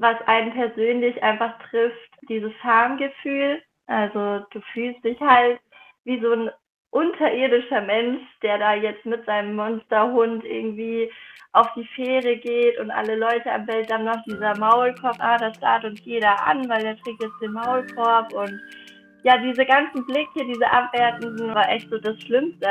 [0.00, 3.62] was einen persönlich einfach trifft, dieses Farmgefühl.
[3.86, 5.60] Also du fühlst dich halt
[6.04, 6.50] wie so ein
[6.90, 11.12] unterirdischer Mensch, der da jetzt mit seinem Monsterhund irgendwie
[11.52, 15.56] auf die Fähre geht und alle Leute am Bild dann noch dieser Maulkorb, ah, das
[15.56, 18.58] starrt uns jeder an, weil der trägt jetzt den Maulkorb und
[19.22, 22.70] ja, diese ganzen Blicke, diese abwertenden, war echt so das Schlimmste.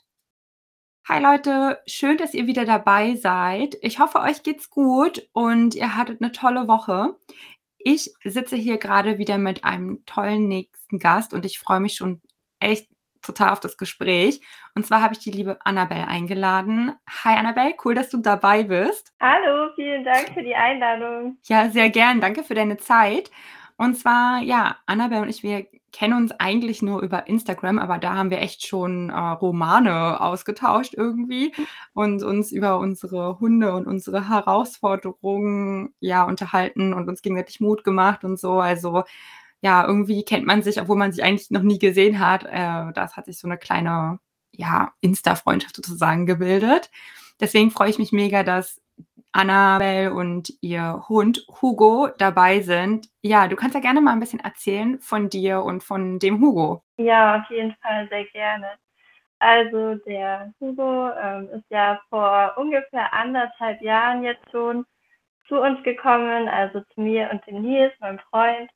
[1.11, 3.75] Hi Leute, schön, dass ihr wieder dabei seid.
[3.81, 7.17] Ich hoffe, euch geht's gut und ihr hattet eine tolle Woche.
[7.77, 12.21] Ich sitze hier gerade wieder mit einem tollen nächsten Gast und ich freue mich schon
[12.61, 12.87] echt
[13.21, 14.39] total auf das Gespräch.
[14.73, 16.93] Und zwar habe ich die liebe Annabelle eingeladen.
[17.25, 19.11] Hi Annabelle, cool, dass du dabei bist.
[19.19, 21.39] Hallo, vielen Dank für die Einladung.
[21.43, 22.21] Ja, sehr gern.
[22.21, 23.29] Danke für deine Zeit.
[23.75, 28.15] Und zwar, ja, Annabelle und ich, wir kennen uns eigentlich nur über Instagram, aber da
[28.15, 31.53] haben wir echt schon äh, Romane ausgetauscht irgendwie
[31.93, 38.23] und uns über unsere Hunde und unsere Herausforderungen ja unterhalten und uns gegenseitig Mut gemacht
[38.23, 38.59] und so.
[38.59, 39.03] Also
[39.61, 42.45] ja, irgendwie kennt man sich, obwohl man sich eigentlich noch nie gesehen hat.
[42.45, 44.19] Äh, das hat sich so eine kleine,
[44.51, 46.89] ja, Insta-Freundschaft sozusagen gebildet.
[47.39, 48.81] Deswegen freue ich mich mega, dass
[49.33, 53.07] Annabelle und ihr Hund Hugo dabei sind.
[53.21, 56.83] Ja, du kannst ja gerne mal ein bisschen erzählen von dir und von dem Hugo.
[56.97, 58.71] Ja, auf jeden Fall sehr gerne.
[59.39, 64.85] Also der Hugo ähm, ist ja vor ungefähr anderthalb Jahren jetzt schon
[65.47, 68.69] zu uns gekommen, also zu mir und dem Nils, meinem Freund.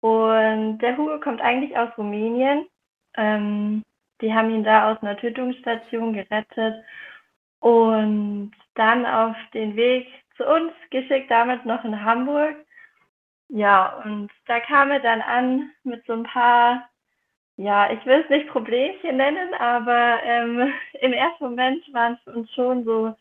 [0.00, 2.66] Und der Hugo kommt eigentlich aus Rumänien.
[3.16, 3.84] Ähm,
[4.20, 6.84] die haben ihn da aus einer Tötungsstation gerettet
[7.60, 12.56] und dann auf den Weg zu uns geschickt, damit noch in Hamburg.
[13.48, 16.88] Ja, und da kam er dann an mit so ein paar,
[17.56, 22.52] ja, ich will es nicht Problemchen nennen, aber ähm, im ersten Moment waren es uns
[22.54, 23.14] schon so,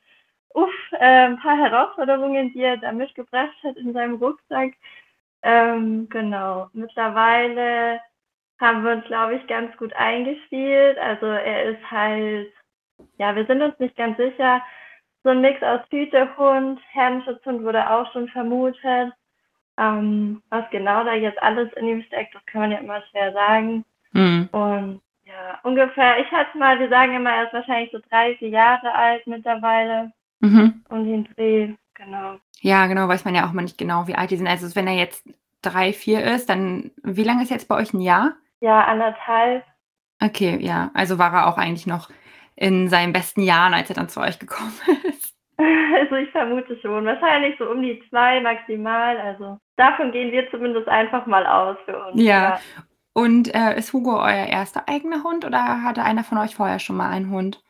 [0.54, 4.74] uff, äh, ein paar Herausforderungen, die er da mitgebracht hat in seinem Rucksack.
[5.44, 6.70] Ähm, genau.
[6.74, 8.02] Mittlerweile
[8.60, 10.98] haben wir uns, glaube ich, ganz gut eingespielt.
[10.98, 12.52] Also er ist halt,
[13.18, 14.62] ja, wir sind uns nicht ganz sicher.
[15.24, 19.14] So ein Mix aus Hütehund, Herdenschutzhund wurde auch schon vermutet.
[19.78, 23.32] Ähm, was genau da jetzt alles in ihm steckt, das kann man ja immer schwer
[23.34, 23.86] sagen.
[24.12, 24.50] Mhm.
[24.52, 28.50] Und ja, ungefähr, ich hatte mal, wir sagen immer, er ist wahrscheinlich so drei, vier
[28.50, 30.12] Jahre alt mittlerweile.
[30.40, 30.84] Mhm.
[30.90, 32.38] Und den Dreh, genau.
[32.62, 34.48] Ja, genau, weiß man ja auch mal nicht genau, wie alt die sind.
[34.48, 35.28] Also wenn er jetzt
[35.62, 38.34] drei, vier ist, dann wie lange ist jetzt bei euch ein Jahr?
[38.62, 39.64] Ja, anderthalb.
[40.22, 40.92] Okay, ja.
[40.94, 42.10] Also war er auch eigentlich noch
[42.60, 44.74] in seinen besten Jahren, als er dann zu euch gekommen
[45.08, 45.34] ist.
[45.58, 47.06] Also ich vermute schon.
[47.06, 49.18] Wahrscheinlich so um die zwei maximal.
[49.18, 52.22] Also davon gehen wir zumindest einfach mal aus für uns.
[52.22, 52.42] Ja.
[52.42, 52.60] ja.
[53.14, 56.98] Und äh, ist Hugo euer erster eigener Hund oder hatte einer von euch vorher schon
[56.98, 57.62] mal einen Hund?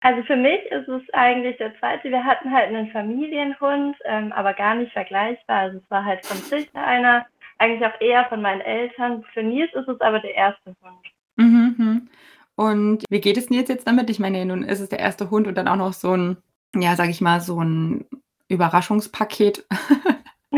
[0.00, 2.10] Also für mich ist es eigentlich der zweite.
[2.10, 5.56] Wir hatten halt einen Familienhund, ähm, aber gar nicht vergleichbar.
[5.56, 7.26] Also es war halt von Züchter einer,
[7.58, 9.24] eigentlich auch eher von meinen Eltern.
[9.32, 11.06] Für Nils ist es aber der erste Hund.
[11.36, 12.08] Mhm.
[12.56, 14.10] Und wie geht es Nils jetzt damit?
[14.10, 16.38] Ich meine, nun ist es der erste Hund und dann auch noch so ein,
[16.74, 18.06] ja, sag ich mal, so ein
[18.48, 19.66] Überraschungspaket.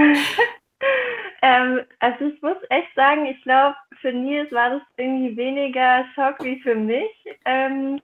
[1.43, 6.43] ähm, also ich muss echt sagen, ich glaube, für Nils war das irgendwie weniger Schock
[6.45, 7.11] wie für mich.
[7.45, 8.01] Ähm,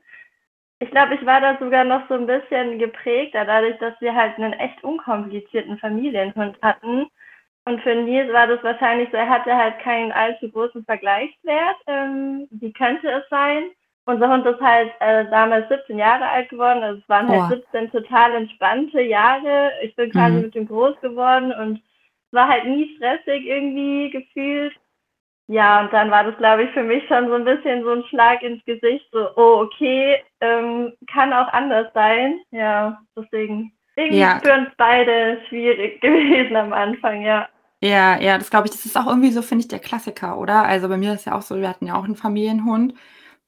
[0.81, 4.37] ich glaube, ich war da sogar noch so ein bisschen geprägter, dadurch, dass wir halt
[4.39, 7.07] einen echt unkomplizierten Familienhund hatten.
[7.65, 11.77] Und für Nils war das wahrscheinlich so, er hatte halt keinen allzu großen Vergleichswert.
[11.87, 13.71] Ähm, wie könnte es sein?
[14.07, 16.83] Unser Hund ist halt äh, damals 17 Jahre alt geworden.
[16.83, 19.73] Also es waren halt 17 total entspannte Jahre.
[19.83, 20.43] Ich bin quasi mhm.
[20.43, 24.75] mit ihm groß geworden und es war halt nie stressig irgendwie gefühlt.
[25.47, 28.05] Ja, und dann war das, glaube ich, für mich schon so ein bisschen so ein
[28.05, 32.41] Schlag ins Gesicht, so, oh, okay, ähm, kann auch anders sein.
[32.51, 34.41] Ja, deswegen irgendwie ja.
[34.43, 37.49] für uns beide schwierig gewesen am Anfang, ja.
[37.81, 40.65] Ja, ja, das glaube ich, das ist auch irgendwie so, finde ich, der Klassiker, oder?
[40.65, 42.95] Also bei mir ist ja auch so, wir hatten ja auch einen Familienhund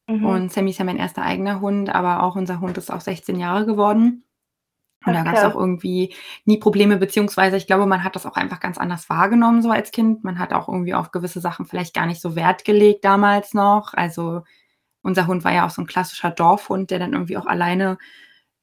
[0.06, 0.24] mhm.
[0.24, 3.38] und Sammy ist ja mein erster eigener Hund, aber auch unser Hund ist auch 16
[3.38, 4.24] Jahre geworden.
[5.04, 6.14] Und da gab es auch irgendwie
[6.46, 9.92] nie Probleme, beziehungsweise ich glaube, man hat das auch einfach ganz anders wahrgenommen, so als
[9.92, 10.24] Kind.
[10.24, 13.94] Man hat auch irgendwie auf gewisse Sachen vielleicht gar nicht so Wert gelegt damals noch.
[13.94, 14.42] Also
[15.02, 17.98] unser Hund war ja auch so ein klassischer Dorfhund, der dann irgendwie auch alleine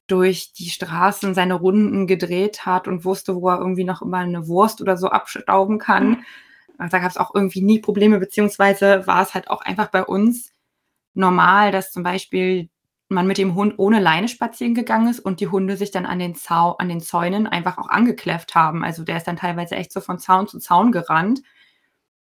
[0.08, 4.48] durch die Straßen seine Runden gedreht hat und wusste, wo er irgendwie noch immer eine
[4.48, 6.24] Wurst oder so abstauben kann.
[6.78, 10.53] Da gab es auch irgendwie nie Probleme, beziehungsweise war es halt auch einfach bei uns
[11.14, 12.70] normal, dass zum Beispiel
[13.10, 16.20] man mit dem Hund ohne Leine spazieren gegangen ist und die Hunde sich dann an
[16.20, 18.84] den, Zau an den Zäunen einfach auch angekläfft haben.
[18.84, 21.42] Also der ist dann teilweise echt so von Zaun zu Zaun gerannt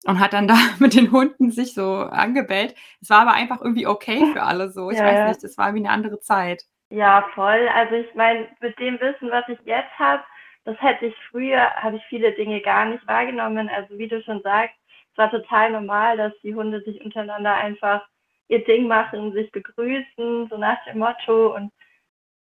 [0.05, 2.75] und hat dann da mit den Hunden sich so angebellt.
[3.01, 4.89] Es war aber einfach irgendwie okay für alle so.
[4.89, 6.63] Ich ja, weiß nicht, es war wie eine andere Zeit.
[6.89, 7.67] Ja, voll.
[7.73, 10.23] Also ich meine, mit dem Wissen, was ich jetzt habe,
[10.63, 13.69] das hätte ich früher, habe ich viele Dinge gar nicht wahrgenommen.
[13.69, 14.75] Also wie du schon sagst,
[15.11, 18.07] es war total normal, dass die Hunde sich untereinander einfach
[18.49, 21.55] ihr Ding machen, sich begrüßen, so nach dem Motto.
[21.55, 21.71] Und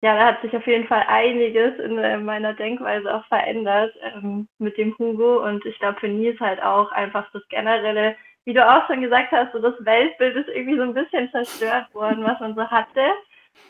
[0.02, 4.48] ja, da hat sich auf jeden Fall einiges in äh, meiner Denkweise auch verändert ähm,
[4.58, 5.44] mit dem Hugo.
[5.44, 9.32] Und ich glaube, für Nils halt auch einfach das generelle, wie du auch schon gesagt
[9.32, 13.12] hast, so das Weltbild ist irgendwie so ein bisschen zerstört worden, was man so hatte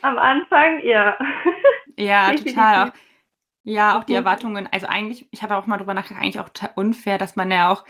[0.01, 0.83] am Anfang.
[0.83, 1.17] Ja.
[1.97, 2.89] Ja, total.
[2.89, 2.93] Auch,
[3.63, 4.67] ja, auch die Erwartungen.
[4.71, 7.85] Also eigentlich, ich habe auch mal drüber nachgedacht, eigentlich auch unfair, dass man ja auch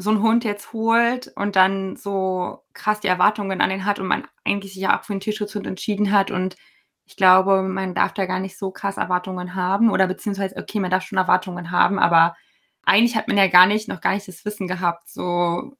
[0.00, 4.06] so einen Hund jetzt holt und dann so krass die Erwartungen an den hat und
[4.06, 6.56] man eigentlich sich ja auch für einen Tierschutzhund entschieden hat und
[7.04, 10.90] ich glaube, man darf da gar nicht so krass Erwartungen haben oder beziehungsweise, okay, man
[10.92, 12.36] darf schon Erwartungen haben, aber
[12.84, 15.72] eigentlich hat man ja gar nicht, noch gar nicht das Wissen gehabt, so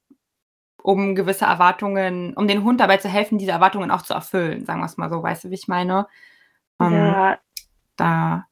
[0.83, 4.81] um gewisse Erwartungen, um den Hund dabei zu helfen, diese Erwartungen auch zu erfüllen, sagen
[4.81, 6.09] wir es mal so, weißt du, wie ich meine?
[6.79, 7.39] Um, ja.
[7.97, 8.48] Da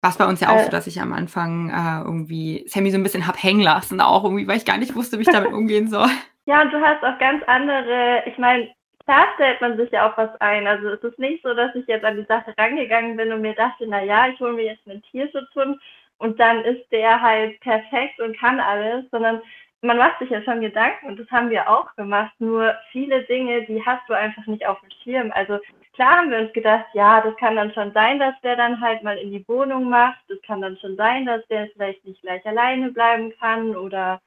[0.00, 2.90] war es bei uns ja auch äh, so, dass ich am Anfang äh, irgendwie Sammy
[2.90, 5.30] so ein bisschen hab hängen lassen, auch irgendwie, weil ich gar nicht wusste, wie ich
[5.30, 6.08] damit umgehen soll.
[6.46, 8.68] Ja, und du hast auch ganz andere, ich meine,
[9.04, 10.66] klar stellt man sich ja auch was ein.
[10.66, 13.54] Also es ist nicht so, dass ich jetzt an die Sache rangegangen bin und mir
[13.54, 15.80] dachte, na ja, ich hole mir jetzt einen Tierschutzhund
[16.18, 19.40] und dann ist der halt perfekt und kann alles, sondern
[19.82, 22.32] man macht sich ja schon Gedanken und das haben wir auch gemacht.
[22.38, 25.32] Nur viele Dinge, die hast du einfach nicht auf dem Schirm.
[25.34, 25.58] Also
[25.98, 29.02] klar haben wir uns gedacht, ja, das kann dann schon sein, dass der dann halt
[29.02, 30.20] mal in die Wohnung macht.
[30.28, 34.20] Das kann dann schon sein, dass der vielleicht nicht gleich alleine bleiben kann oder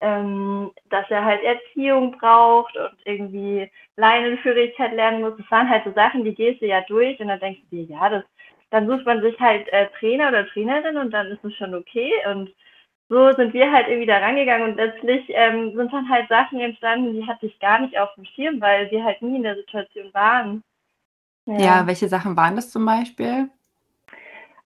[0.00, 5.36] ähm, dass er halt Erziehung braucht und irgendwie Leinenführigkeit lernen muss.
[5.36, 7.96] Das waren halt so Sachen, die gehst du ja durch und dann denkst du dir,
[7.96, 8.24] ja, das,
[8.70, 12.12] dann sucht man sich halt äh, Trainer oder Trainerin und dann ist es schon okay.
[12.30, 12.54] Und
[13.08, 17.14] so sind wir halt irgendwie da rangegangen und letztlich ähm, sind dann halt Sachen entstanden,
[17.14, 20.14] die hatte ich gar nicht auf dem Schirm, weil wir halt nie in der Situation
[20.14, 20.62] waren.
[21.48, 21.58] Ja.
[21.58, 23.48] ja, welche Sachen waren das zum Beispiel?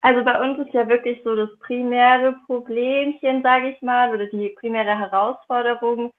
[0.00, 4.48] Also bei uns ist ja wirklich so das primäre Problemchen, sage ich mal, oder die
[4.48, 6.12] primäre Herausforderung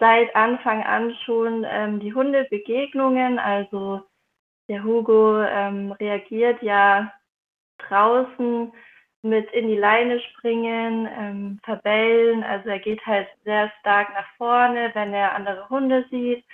[0.00, 3.38] seit Anfang an schon ähm, die Hundebegegnungen.
[3.38, 4.02] Also
[4.68, 7.12] der Hugo ähm, reagiert ja
[7.78, 8.72] draußen
[9.22, 12.42] mit in die Leine springen, ähm, verbellen.
[12.42, 16.44] Also er geht halt sehr stark nach vorne, wenn er andere Hunde sieht.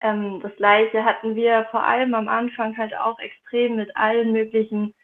[0.00, 4.94] Ähm, das gleiche hatten wir vor allem am Anfang halt auch extrem mit allen möglichen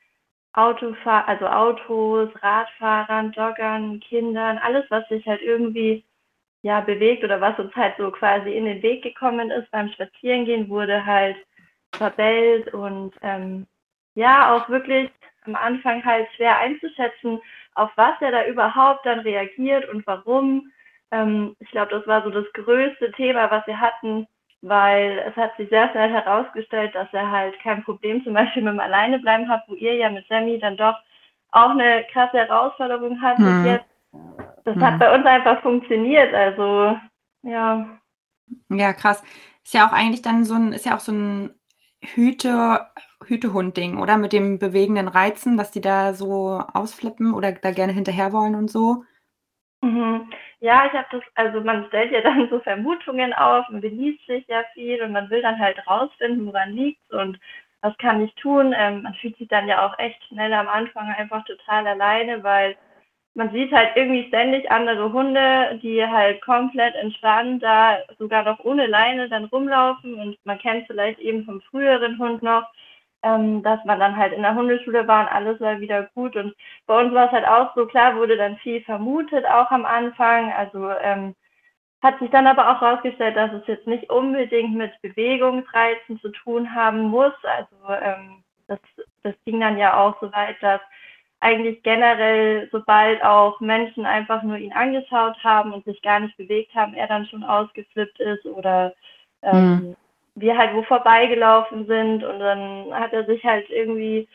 [0.57, 6.05] Autofahr also Autos, Radfahrern, Joggern, Kindern, alles, was sich halt irgendwie
[6.63, 10.69] ja bewegt oder was uns halt so quasi in den Weg gekommen ist beim Spazierengehen,
[10.71, 11.37] wurde halt
[11.93, 13.67] verbellt und ähm,
[14.15, 15.11] ja auch wirklich
[15.45, 17.41] am Anfang halt schwer einzuschätzen,
[17.75, 20.73] auf was er da überhaupt dann reagiert und warum.
[21.11, 24.27] Ähm, ich glaube, das war so das größte Thema, was wir hatten,
[24.63, 28.73] weil es hat sich sehr schnell herausgestellt, dass er halt kein Problem zum Beispiel mit
[28.73, 30.97] dem Alleinebleiben hat, wo ihr ja mit Sammy dann doch
[31.53, 33.67] auch eine krasse Herausforderung hattet hm.
[33.67, 33.87] jetzt.
[34.65, 34.83] Das hm.
[34.83, 36.99] hat bei uns einfach funktioniert, also
[37.43, 37.87] ja.
[38.69, 39.23] Ja, krass.
[39.65, 41.55] Ist ja auch eigentlich dann so ein, ist ja auch so ein
[42.01, 42.87] Hüte,
[43.25, 44.17] Hütehund-Ding, oder?
[44.17, 48.71] Mit dem bewegenden Reizen, dass die da so ausflippen oder da gerne hinterher wollen und
[48.71, 49.05] so.
[49.87, 50.31] Mhm.
[50.61, 54.47] Ja, ich habe das, also man stellt ja dann so Vermutungen auf und beliest sich
[54.49, 57.39] ja viel und man will dann halt rausfinden, woran liegt und
[57.83, 58.75] was kann ich tun.
[58.77, 62.77] Ähm, man fühlt sich dann ja auch echt schnell am Anfang einfach total alleine, weil
[63.35, 68.87] man sieht halt irgendwie ständig andere Hunde, die halt komplett entspannt da sogar noch ohne
[68.87, 72.67] Leine dann rumlaufen und man kennt vielleicht eben vom früheren Hund noch,
[73.27, 76.37] ähm, dass man dann halt in der Hundeschule war und alles war wieder gut.
[76.37, 76.55] Und
[76.87, 80.53] bei uns war es halt auch so, klar wurde dann viel vermutet, auch am Anfang.
[80.53, 81.35] Also ähm,
[82.03, 86.73] hat sich dann aber auch herausgestellt, dass es jetzt nicht unbedingt mit Bewegungsreizen zu tun
[86.73, 87.33] haben muss.
[87.43, 88.79] Also ähm, das,
[89.25, 90.81] das ging dann ja auch so weit, dass
[91.41, 96.75] eigentlich generell, sobald auch Menschen einfach nur ihn angeschaut haben und sich gar nicht bewegt
[96.75, 98.95] haben, er dann schon ausgeflippt ist oder
[99.43, 99.97] ähm, mhm
[100.37, 104.29] wir halt wo vorbeigelaufen sind und dann hat er sich halt irgendwie,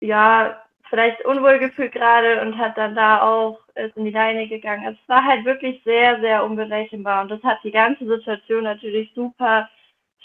[0.00, 0.60] ja,
[0.90, 4.86] vielleicht unwohl gefühlt gerade und hat dann da auch ist in die Leine gegangen.
[4.86, 9.12] Also es war halt wirklich sehr, sehr unberechenbar und das hat die ganze Situation natürlich
[9.14, 9.68] super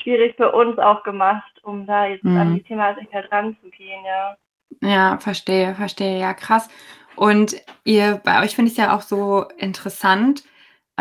[0.01, 2.37] schwierig für uns auch gemacht, um da jetzt mhm.
[2.37, 4.37] an die Thematik halt ranzugehen, ja.
[4.81, 6.19] Ja, verstehe, verstehe.
[6.19, 6.69] Ja, krass.
[7.15, 10.43] Und ihr bei euch finde ich es ja auch so interessant,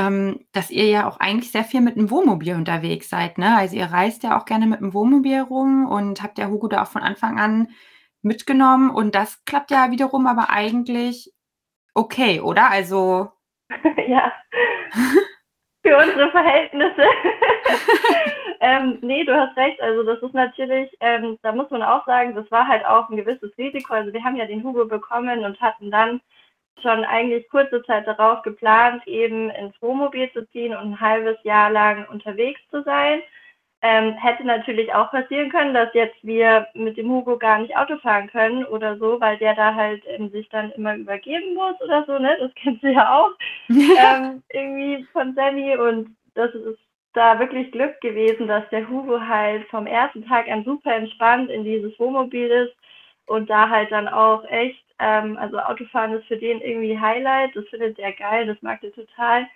[0.01, 3.57] ähm, dass ihr ja auch eigentlich sehr viel mit dem Wohnmobil unterwegs seid, ne?
[3.57, 6.83] Also, ihr reist ja auch gerne mit dem Wohnmobil rum und habt ja Hugo da
[6.85, 7.69] auch von Anfang an
[8.23, 11.33] mitgenommen und das klappt ja wiederum aber eigentlich
[11.95, 12.71] okay, oder?
[12.71, 13.31] Also
[14.09, 14.33] Ja.
[15.85, 17.03] Für unsere Verhältnisse.
[18.63, 19.81] Ähm, ne, du hast recht.
[19.81, 23.17] Also, das ist natürlich ähm, da muss man auch sagen, das war halt auch 'n
[23.17, 23.95] gewisses Risiko.
[23.95, 26.21] Also, wir haben ja den Hugo bekommen und hatten dann
[26.83, 31.71] schon eigentlich kurze Zeit darauf geplant, eben ins Wohnmobil zu ziehen und 'n halbes Jahr
[31.71, 33.23] lang unterwegs zu sein.
[33.83, 37.97] Ähm, hätte natürlich auch passieren können, dass jetzt wir mit dem Hugo gar nicht Auto
[37.99, 42.05] fahren können oder so, weil der da halt, ähm, sich dann immer übergeben muss oder
[42.07, 42.37] so, ne?
[42.41, 43.31] Das kennst du ja auch,
[43.97, 46.79] ähm, irgendwie von Sammy und das ist
[47.15, 51.65] da wirklich Glück gewesen, dass der Hugo halt vom ersten Tag an super entspannt in
[51.65, 52.75] dieses Wohnmobil ist
[53.31, 57.65] und da halt dann auch echt ähm, also Autofahren ist für den irgendwie Highlight, das
[57.69, 59.47] findet er geil, das mag der total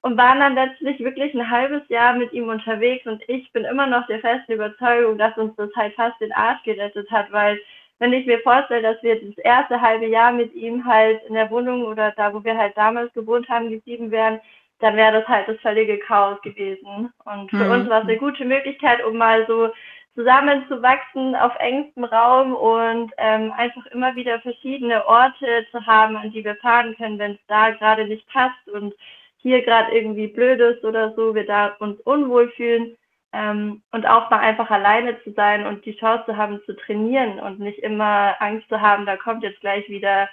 [0.00, 3.86] und waren dann letztlich wirklich ein halbes Jahr mit ihm unterwegs und ich bin immer
[3.86, 7.60] noch der festen Überzeugung, dass uns das halt fast den Arsch gerettet hat, weil
[7.98, 11.50] wenn ich mir vorstelle, dass wir das erste halbe Jahr mit ihm halt in der
[11.50, 14.40] Wohnung oder da, wo wir halt damals gewohnt haben, geblieben wären,
[14.78, 17.12] dann wäre das halt das völlige Chaos gewesen.
[17.24, 17.70] Und für mhm.
[17.72, 19.70] uns war es eine gute Möglichkeit, um mal so
[20.18, 26.44] zusammenzuwachsen auf engstem Raum und ähm, einfach immer wieder verschiedene Orte zu haben, an die
[26.44, 28.94] wir fahren können, wenn es da gerade nicht passt und
[29.36, 32.96] hier gerade irgendwie blöd ist oder so, wir da uns unwohl fühlen
[33.32, 37.38] ähm, und auch mal einfach alleine zu sein und die Chance zu haben zu trainieren
[37.38, 40.28] und nicht immer Angst zu haben, da kommt jetzt gleich wieder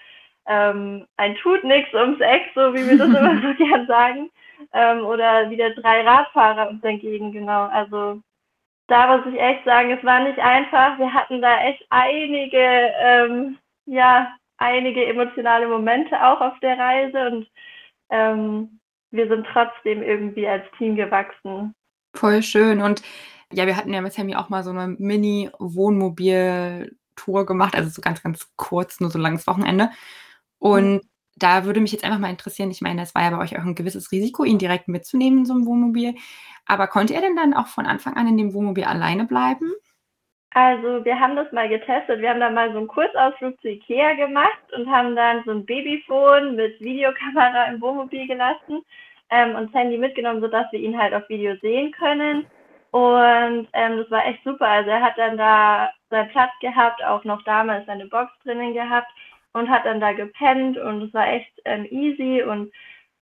[0.47, 4.31] ähm, ein tut nix ums Eck, so wie wir das immer so gern sagen,
[4.73, 7.67] ähm, oder wieder drei Radfahrer uns entgegen, genau.
[7.67, 8.21] Also
[8.87, 10.97] da muss ich echt sagen, es war nicht einfach.
[10.99, 17.47] Wir hatten da echt einige, ähm, ja, einige emotionale Momente auch auf der Reise und
[18.09, 18.79] ähm,
[19.11, 21.73] wir sind trotzdem irgendwie als Team gewachsen.
[22.15, 22.81] Voll schön.
[22.81, 23.01] Und
[23.51, 28.23] ja, wir hatten ja mit Sammy auch mal so eine Mini-Wohnmobil-Tour gemacht, also so ganz,
[28.23, 29.89] ganz kurz, nur so ein langes Wochenende.
[30.59, 31.01] Und.
[31.35, 33.63] Da würde mich jetzt einfach mal interessieren, ich meine, es war ja bei euch auch
[33.63, 36.15] ein gewisses Risiko, ihn direkt mitzunehmen in so einem Wohnmobil.
[36.65, 39.73] Aber konnte er denn dann auch von Anfang an in dem Wohnmobil alleine bleiben?
[40.51, 42.21] Also, wir haben das mal getestet.
[42.21, 45.65] Wir haben da mal so einen Kurzausflug zu Ikea gemacht und haben dann so ein
[45.65, 48.81] Babyphone mit Videokamera im Wohnmobil gelassen,
[49.29, 52.45] ähm, und Sandy mitgenommen, sodass wir ihn halt auf Video sehen können.
[52.91, 54.65] Und, ähm, das war echt super.
[54.65, 59.11] Also, er hat dann da seinen Platz gehabt, auch noch damals seine Box drinnen gehabt
[59.55, 62.71] und hat dann da gepennt und es war echt, ähm, easy und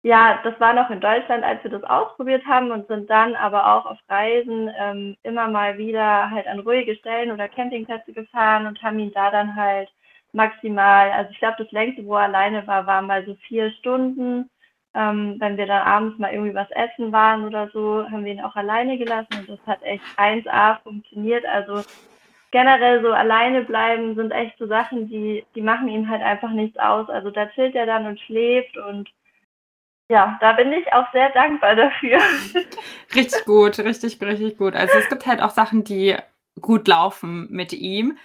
[0.03, 3.75] ja, das war noch in Deutschland, als wir das ausprobiert haben und sind dann aber
[3.75, 8.83] auch auf Reisen ähm, immer mal wieder halt an ruhige Stellen oder Campingplätze gefahren und
[8.83, 9.91] haben ihn da dann halt
[10.33, 14.49] maximal, also ich glaube, das längste, wo er alleine war, war mal so vier Stunden.
[14.95, 18.41] Ähm, wenn wir dann abends mal irgendwie was essen waren oder so, haben wir ihn
[18.41, 21.45] auch alleine gelassen und das hat echt 1A funktioniert.
[21.45, 21.83] Also
[22.57, 26.79] generell so alleine bleiben sind echt so Sachen, die, die machen ihm halt einfach nichts
[26.79, 27.07] aus.
[27.11, 29.11] Also da chillt er dann und schläft und
[30.09, 32.19] ja, da bin ich auch sehr dankbar dafür.
[33.15, 34.75] Richtig gut, richtig, richtig gut.
[34.75, 36.17] Also es gibt halt auch Sachen, die
[36.63, 38.17] gut laufen mit ihm.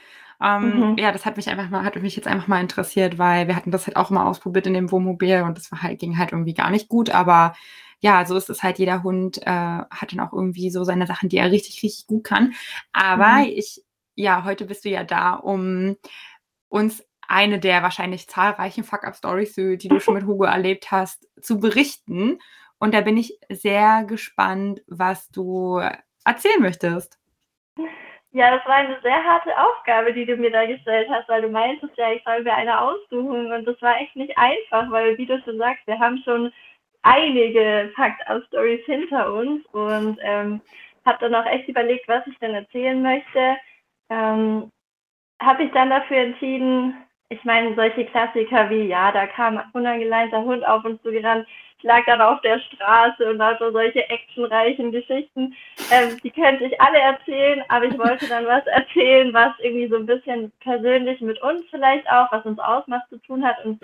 [0.42, 0.98] Ähm, mhm.
[0.98, 3.72] Ja, das hat mich einfach mal, hat mich jetzt einfach mal interessiert, weil wir hatten
[3.72, 6.54] das halt auch mal ausprobiert in dem Wohnmobil und das war halt, ging halt irgendwie
[6.54, 7.54] gar nicht gut, aber
[8.00, 11.30] ja, so ist es halt, jeder Hund äh, hat dann auch irgendwie so seine Sachen,
[11.30, 12.54] die er richtig, richtig gut kann.
[12.94, 13.54] Aber mhm.
[13.56, 13.84] ich,
[14.16, 15.98] ja, heute bist du ja da, um
[16.70, 22.40] uns eine der wahrscheinlich zahlreichen Fuck-Up-Stories, die du schon mit Hugo erlebt hast, zu berichten.
[22.78, 25.82] Und da bin ich sehr gespannt, was du
[26.26, 27.18] erzählen möchtest.
[28.34, 31.50] Ja, das war eine sehr harte Aufgabe, die du mir da gestellt hast, weil du
[31.50, 35.26] meintest ja, ich soll mir eine aussuchen und das war echt nicht einfach, weil wie
[35.26, 36.52] du schon sagst, wir haben schon
[37.02, 40.62] einige Fakt-Out-Stories hinter uns und ähm,
[41.06, 43.58] habe dann auch echt überlegt, was ich denn erzählen möchte.
[44.12, 44.70] Ähm,
[45.42, 46.96] habe ich dann dafür entschieden,
[47.30, 51.84] ich meine, solche Klassiker wie, ja, da kam ein unangeleinter Hund auf uns zugerannt, ich
[51.84, 55.56] lag dann auf der Straße und hatte solche actionreichen Geschichten,
[55.92, 59.96] ähm, die könnte ich alle erzählen, aber ich wollte dann was erzählen, was irgendwie so
[59.96, 63.64] ein bisschen persönlich mit uns vielleicht auch, was uns ausmacht, zu tun hat.
[63.66, 63.82] Und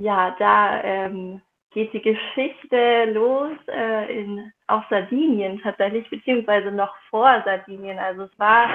[0.00, 1.40] ja, da ähm,
[1.72, 7.98] geht die Geschichte los äh, in, auf Sardinien tatsächlich, beziehungsweise noch vor Sardinien.
[7.98, 8.68] Also es war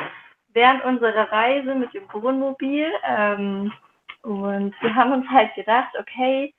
[0.54, 2.88] während unserer Reise mit dem Wohnmobil.
[3.08, 3.72] Ähm,
[4.22, 6.54] und wir haben uns halt gedacht, okay,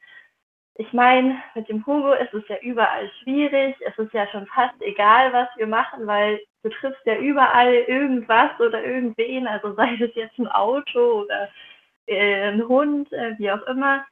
[0.77, 3.77] ich meine, mit dem Hugo ist es ja überall schwierig.
[3.81, 8.59] Es ist ja schon fast egal, was wir machen, weil du triffst ja überall irgendwas
[8.59, 9.47] oder irgendwen.
[9.47, 11.49] Also sei es jetzt ein Auto oder
[12.07, 14.05] äh, ein Hund, äh, wie auch immer,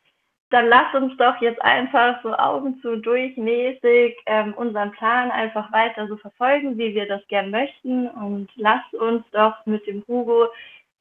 [0.53, 6.07] dann lass uns doch jetzt einfach so Augen zu durchmäßig ähm, unseren Plan einfach weiter
[6.09, 10.49] so verfolgen, wie wir das gern möchten und lass uns doch mit dem Hugo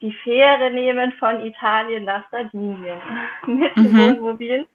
[0.02, 3.00] die Fähre nehmen von Italien nach Sardinien
[3.46, 3.98] mit dem mhm.
[3.98, 4.66] Wohnmobil.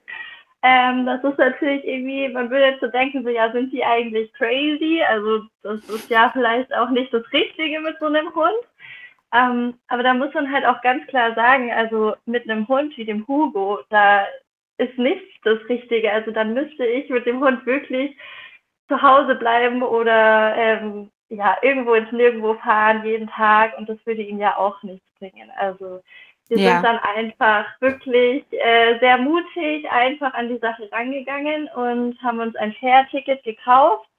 [0.63, 4.31] Ähm, das ist natürlich irgendwie, man würde jetzt so denken, so ja, sind die eigentlich
[4.33, 5.01] crazy?
[5.07, 8.63] Also das ist ja vielleicht auch nicht das Richtige mit so einem Hund.
[9.33, 13.05] Ähm, aber da muss man halt auch ganz klar sagen, also mit einem Hund wie
[13.05, 14.25] dem Hugo, da
[14.77, 16.11] ist nichts das Richtige.
[16.11, 18.15] Also dann müsste ich mit dem Hund wirklich
[18.87, 24.21] zu Hause bleiben oder ähm, ja, irgendwo ins Nirgendwo fahren jeden Tag und das würde
[24.21, 25.51] ihn ja auch nichts bringen.
[25.57, 26.01] Also
[26.47, 26.73] wir ja.
[26.75, 32.55] sind dann einfach wirklich äh, sehr mutig einfach an die Sache rangegangen und haben uns
[32.55, 34.09] ein Fährticket gekauft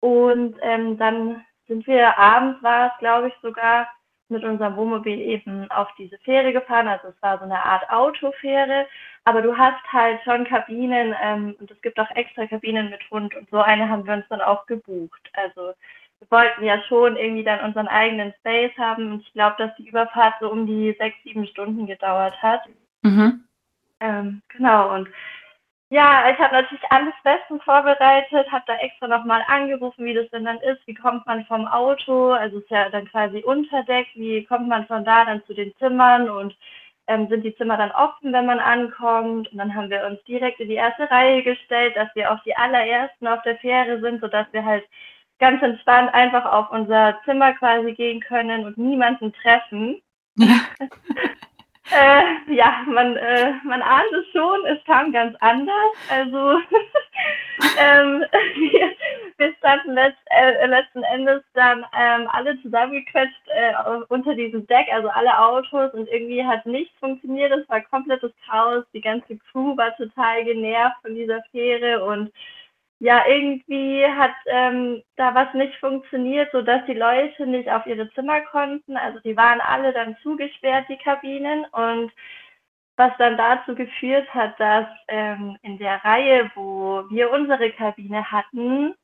[0.00, 3.88] und ähm, dann sind wir abends war es glaube ich sogar
[4.28, 6.88] mit unserem Wohnmobil eben auf diese Fähre gefahren.
[6.88, 8.86] Also es war so eine Art Autofähre,
[9.24, 13.34] aber du hast halt schon Kabinen ähm, und es gibt auch extra Kabinen mit Hund
[13.34, 15.30] und so eine haben wir uns dann auch gebucht.
[15.34, 15.74] Also
[16.20, 19.88] wir wollten ja schon irgendwie dann unseren eigenen Space haben und ich glaube, dass die
[19.88, 22.62] Überfahrt so um die sechs, sieben Stunden gedauert hat.
[23.02, 23.44] Mhm.
[24.00, 25.08] Ähm, genau und
[25.94, 30.44] ja, ich habe natürlich alles bestens vorbereitet, habe da extra nochmal angerufen, wie das denn
[30.44, 34.66] dann ist, wie kommt man vom Auto, also ist ja dann quasi Unterdeck, wie kommt
[34.66, 36.56] man von da dann zu den Zimmern und
[37.06, 39.52] ähm, sind die Zimmer dann offen, wenn man ankommt.
[39.52, 42.56] Und dann haben wir uns direkt in die erste Reihe gestellt, dass wir auch die
[42.56, 44.84] allerersten auf der Fähre sind, sodass wir halt
[45.38, 50.02] ganz entspannt einfach auf unser Zimmer quasi gehen können und niemanden treffen.
[50.38, 50.56] Ja.
[51.90, 55.92] Äh, ja, man, äh, man ahnt es schon, es kam ganz anders.
[56.08, 56.52] Also
[57.78, 58.24] ähm,
[58.54, 58.92] wir,
[59.36, 63.72] wir, standen letzt, äh, letzten Endes dann ähm, alle zusammengequetscht äh,
[64.08, 67.52] unter diesem Deck, also alle Autos und irgendwie hat nichts funktioniert.
[67.52, 68.84] Es war komplettes Chaos.
[68.94, 72.32] Die ganze Crew war total genervt von dieser Fähre und
[73.00, 78.40] ja, irgendwie hat ähm, da was nicht funktioniert, sodass die Leute nicht auf ihre Zimmer
[78.42, 78.96] konnten.
[78.96, 81.66] Also die waren alle dann zugesperrt, die Kabinen.
[81.72, 82.12] Und
[82.96, 88.94] was dann dazu geführt hat, dass ähm, in der Reihe, wo wir unsere Kabine hatten,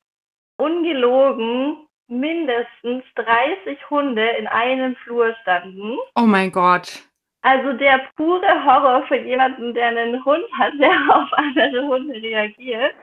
[0.57, 5.97] ungelogen mindestens 30 Hunde in einem Flur standen.
[6.17, 7.03] Oh mein Gott.
[7.43, 12.95] Also der pure Horror für jemanden, der einen Hund hat, der auf andere Hunde reagiert.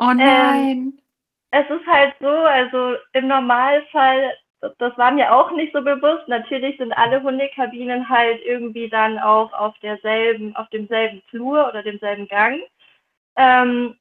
[0.00, 0.68] Oh ähm, nein.
[0.68, 0.98] Ähm,
[1.50, 4.32] es ist halt so, also im Normalfall,
[4.78, 6.26] das war mir auch nicht so bewusst.
[6.26, 12.28] Natürlich sind alle Hundekabinen halt irgendwie dann auch auf derselben, auf demselben Flur oder demselben
[12.28, 12.60] Gang.
[13.36, 13.96] Ähm,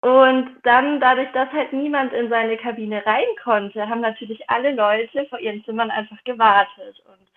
[0.00, 5.26] und dann, dadurch, dass halt niemand in seine Kabine rein konnte, haben natürlich alle Leute
[5.26, 7.02] vor ihren Zimmern einfach gewartet.
[7.06, 7.28] Und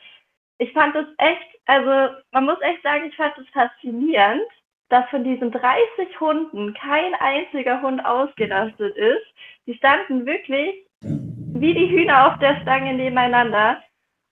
[0.60, 4.48] ich fand das echt, also man muss echt sagen, ich fand das faszinierend,
[4.92, 9.26] dass von diesen 30 Hunden kein einziger Hund ausgelastet ist.
[9.66, 13.82] Die standen wirklich wie die Hühner auf der Stange nebeneinander.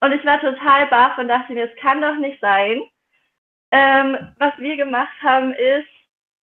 [0.01, 2.81] Und ich war total baff und dachte mir, es kann doch nicht sein.
[3.71, 5.87] Ähm, was wir gemacht haben ist,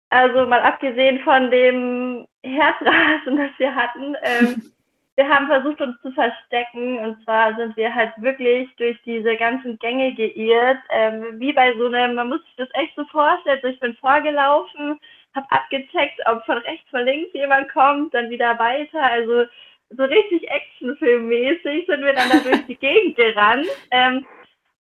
[0.08, 4.72] also mal abgesehen von dem Herzrasen, das wir hatten, ähm,
[5.20, 6.98] wir haben versucht, uns zu verstecken.
[6.98, 10.78] Und zwar sind wir halt wirklich durch diese ganzen Gänge geirrt.
[10.88, 13.60] Ähm, wie bei so einem, man muss sich das echt so vorstellen.
[13.62, 14.98] Ich bin vorgelaufen,
[15.34, 19.02] habe abgecheckt, ob von rechts, von links jemand kommt, dann wieder weiter.
[19.02, 19.44] Also
[19.90, 23.66] so richtig Actionfilmmäßig sind wir dann da durch die Gegend gerannt.
[23.90, 24.24] Ähm,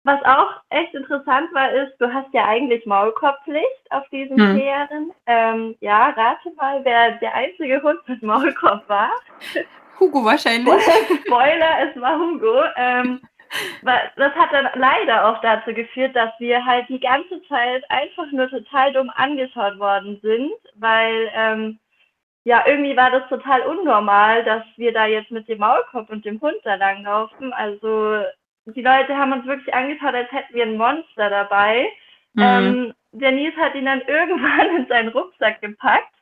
[0.04, 4.58] was auch echt interessant war, ist, du hast ja eigentlich Maulkorbpflicht auf diesen hm.
[4.58, 5.12] Fähren.
[5.28, 9.12] Ähm, ja, rate mal, wer der einzige Hund mit Maulkorb war.
[10.04, 10.74] Hugo wahrscheinlich.
[11.26, 12.64] Spoiler, es war Hugo.
[12.76, 13.22] Ähm,
[14.16, 18.50] das hat dann leider auch dazu geführt, dass wir halt die ganze Zeit einfach nur
[18.50, 21.80] total dumm angeschaut worden sind, weil ähm,
[22.46, 26.42] ja, irgendwie war das total unnormal, dass wir da jetzt mit dem Maulkorb und dem
[26.42, 27.54] Hund da langlaufen.
[27.54, 28.24] Also
[28.66, 31.88] die Leute haben uns wirklich angeschaut, als hätten wir ein Monster dabei.
[32.34, 32.44] Mhm.
[32.44, 36.14] Ähm, der Nils hat ihn dann irgendwann in seinen Rucksack gepackt.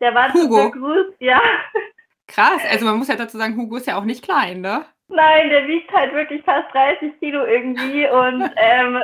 [0.00, 0.70] Der war Hugo.
[0.70, 1.40] begrüßt, ja.
[2.30, 4.84] Krass, also man muss ja dazu sagen, Hugo ist ja auch nicht klein, ne?
[5.08, 9.02] Nein, der wiegt halt wirklich fast 30 Kilo irgendwie und ähm,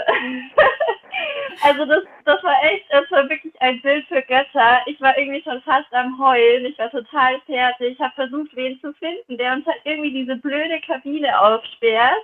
[1.62, 4.80] also das, das war echt, das war wirklich ein Bild für Götter.
[4.86, 8.80] Ich war irgendwie schon fast am Heulen, ich war total fertig, ich habe versucht, wen
[8.80, 12.22] zu finden, der uns halt irgendwie diese blöde Kabine aufsperrt.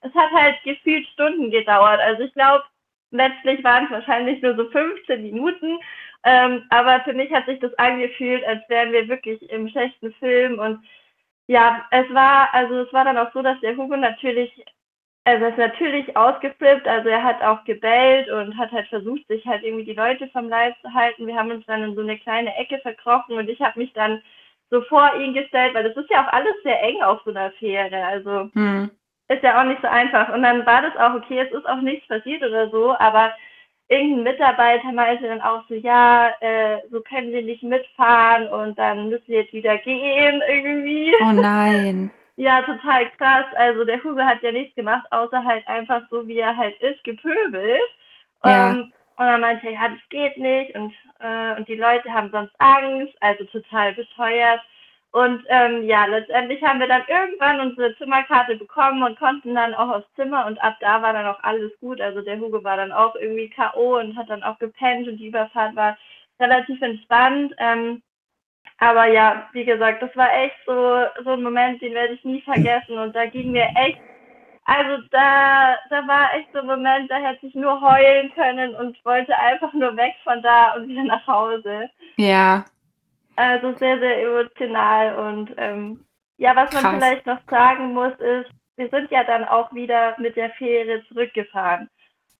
[0.00, 2.64] Es hat halt gefühlt Stunden gedauert, also ich glaube,
[3.12, 5.78] letztlich waren es wahrscheinlich nur so 15 Minuten
[6.24, 10.58] ähm, aber für mich hat sich das angefühlt, als wären wir wirklich im schlechten Film.
[10.58, 10.84] Und
[11.46, 14.64] ja, es war, also es war dann auch so, dass der Hugo natürlich
[15.24, 19.46] also er ist natürlich ausgeflippt, also er hat auch gebellt und hat halt versucht, sich
[19.46, 21.26] halt irgendwie die Leute vom Leib zu halten.
[21.26, 24.22] Wir haben uns dann in so eine kleine Ecke verkrochen und ich habe mich dann
[24.70, 27.50] so vor ihn gestellt, weil das ist ja auch alles sehr eng auf so einer
[27.52, 28.04] Fähre.
[28.06, 28.90] Also hm.
[29.28, 30.32] ist ja auch nicht so einfach.
[30.32, 33.34] Und dann war das auch okay, es ist auch nichts passiert oder so, aber
[33.90, 39.08] irgendein Mitarbeiter meinte dann auch so, ja, äh, so können Sie nicht mitfahren und dann
[39.08, 41.12] müssen Sie jetzt wieder gehen irgendwie.
[41.22, 42.10] Oh nein.
[42.36, 43.44] Ja, total krass.
[43.54, 47.04] Also der Hugo hat ja nichts gemacht, außer halt einfach so, wie er halt ist,
[47.04, 47.82] gepöbelt.
[48.42, 48.70] Ja.
[48.70, 52.30] Ähm, und dann meinte er, ja, das geht nicht und, äh, und die Leute haben
[52.30, 54.62] sonst Angst, also total bescheuert.
[55.12, 59.88] Und ähm, ja, letztendlich haben wir dann irgendwann unsere Zimmerkarte bekommen und konnten dann auch
[59.88, 62.00] aufs Zimmer und ab da war dann auch alles gut.
[62.00, 63.98] Also der Hugo war dann auch irgendwie K.O.
[63.98, 65.98] und hat dann auch gepennt und die Überfahrt war
[66.38, 67.54] relativ entspannt.
[67.58, 68.02] Ähm,
[68.78, 72.40] aber ja, wie gesagt, das war echt so, so ein Moment, den werde ich nie
[72.42, 72.96] vergessen.
[72.96, 74.00] Und da ging mir echt,
[74.64, 78.96] also da, da war echt so ein Moment, da hätte ich nur heulen können und
[79.04, 81.90] wollte einfach nur weg von da und wieder nach Hause.
[82.16, 82.64] Ja.
[83.40, 85.16] Also sehr, sehr emotional.
[85.16, 86.04] Und ähm,
[86.36, 86.94] ja, was man Krass.
[86.96, 91.88] vielleicht noch sagen muss, ist, wir sind ja dann auch wieder mit der Fähre zurückgefahren.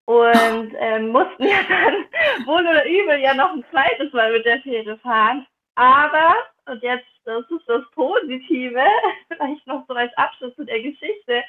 [0.05, 4.61] Und ähm, mussten ja dann wohl oder übel ja noch ein zweites Mal mit der
[4.61, 5.47] Fähre fahren.
[5.75, 6.35] Aber,
[6.67, 8.85] und jetzt, das ist das Positive,
[9.29, 11.43] vielleicht noch so als Abschluss zu der Geschichte,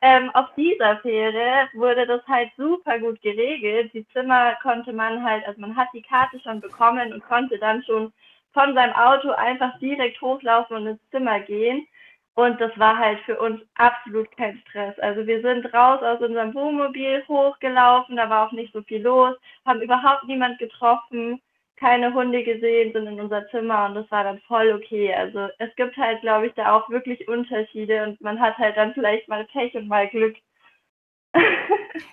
[0.00, 3.92] ähm, auf dieser Fähre wurde das halt super gut geregelt.
[3.94, 7.84] Die Zimmer konnte man halt, also man hat die Karte schon bekommen und konnte dann
[7.84, 8.12] schon
[8.58, 11.86] von seinem Auto einfach direkt hochlaufen und ins Zimmer gehen.
[12.34, 14.98] Und das war halt für uns absolut kein Stress.
[15.00, 19.36] Also wir sind raus aus unserem Wohnmobil hochgelaufen, da war auch nicht so viel los,
[19.64, 21.40] haben überhaupt niemand getroffen
[21.78, 25.14] keine Hunde gesehen, sind in unser Zimmer und das war dann voll okay.
[25.14, 28.94] Also es gibt halt, glaube ich, da auch wirklich Unterschiede und man hat halt dann
[28.94, 30.36] vielleicht mal Pech und mal Glück.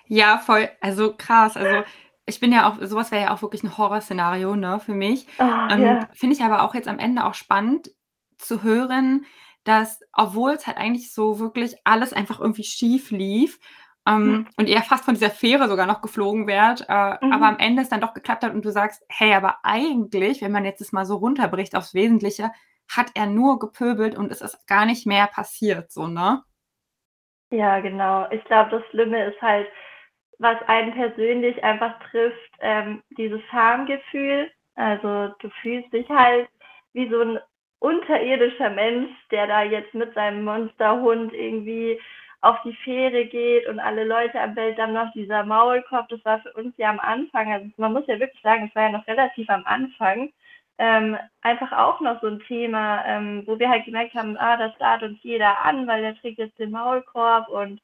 [0.08, 1.58] ja, voll, also krass.
[1.58, 1.84] Also
[2.25, 5.27] ich bin ja auch, sowas wäre ja auch wirklich ein Horrorszenario, ne, für mich.
[5.39, 6.09] Oh, ähm, ja.
[6.13, 7.91] Finde ich aber auch jetzt am Ende auch spannend
[8.38, 9.25] zu hören,
[9.63, 13.59] dass, obwohl es halt eigentlich so wirklich alles einfach irgendwie schief lief,
[14.07, 14.47] ähm, mhm.
[14.57, 17.31] und ihr fast von dieser Fähre sogar noch geflogen wärt, äh, mhm.
[17.31, 20.51] aber am Ende es dann doch geklappt hat und du sagst, hey, aber eigentlich, wenn
[20.51, 22.51] man jetzt das mal so runterbricht aufs Wesentliche,
[22.88, 26.43] hat er nur gepöbelt und es ist gar nicht mehr passiert, so, ne?
[27.49, 28.29] Ja, genau.
[28.29, 29.67] Ich glaube, das Schlimme ist halt,
[30.39, 34.52] was einen persönlich einfach trifft, ähm, dieses Harmgefühl.
[34.76, 36.50] Also du fühlst dich halt
[36.93, 37.39] wie so ein
[37.80, 42.00] unterirdischer Mensch, der da jetzt mit seinem Monsterhund irgendwie
[42.41, 46.54] auf die Fähre geht und alle Leute am Weltdamm noch dieser Maulkorb, das war für
[46.54, 49.50] uns ja am Anfang, also man muss ja wirklich sagen, es war ja noch relativ
[49.50, 50.32] am Anfang,
[50.78, 54.76] ähm, einfach auch noch so ein Thema, ähm, wo wir halt gemerkt haben, ah, das
[54.76, 57.82] starrt uns jeder an, weil der trägt jetzt den Maulkorb und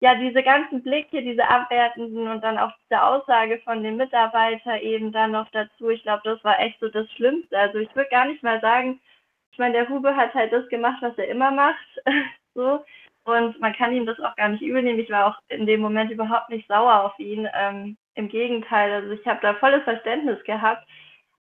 [0.00, 5.12] ja, diese ganzen Blicke, diese abwertenden und dann auch diese Aussage von dem Mitarbeiter eben
[5.12, 7.58] dann noch dazu, ich glaube, das war echt so das Schlimmste.
[7.58, 9.00] Also ich würde gar nicht mal sagen,
[9.52, 11.86] ich meine, der Hube hat halt das gemacht, was er immer macht,
[12.54, 12.84] so.
[13.24, 14.98] Und man kann ihm das auch gar nicht übernehmen.
[14.98, 17.48] Ich war auch in dem Moment überhaupt nicht sauer auf ihn.
[17.54, 20.86] Ähm, Im Gegenteil, also ich habe da volles Verständnis gehabt.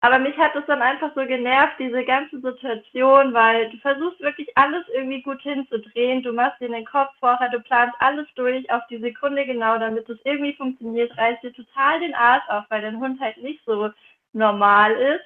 [0.03, 4.49] Aber mich hat es dann einfach so genervt, diese ganze Situation, weil du versuchst wirklich
[4.57, 6.23] alles irgendwie gut hinzudrehen.
[6.23, 10.09] Du machst dir den Kopf vorher, du planst alles durch auf die Sekunde genau, damit
[10.09, 13.91] es irgendwie funktioniert, reißt dir total den Arsch auf, weil dein Hund halt nicht so
[14.33, 15.25] normal ist.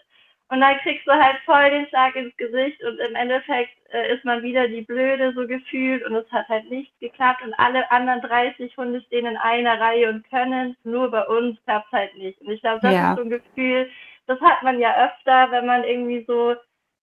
[0.48, 4.24] Und dann kriegst du halt voll den Schlag ins Gesicht und im Endeffekt äh, ist
[4.24, 8.20] man wieder die Blöde so gefühlt und es hat halt nicht geklappt und alle anderen
[8.20, 12.40] 30 Hunde stehen in einer Reihe und können nur bei uns klappt halt nicht.
[12.42, 13.12] Und ich glaube, das ja.
[13.12, 13.88] ist so ein Gefühl,
[14.26, 16.54] das hat man ja öfter, wenn man irgendwie so